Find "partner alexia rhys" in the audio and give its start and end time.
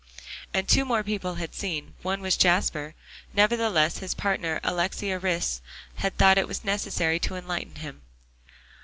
4.15-5.61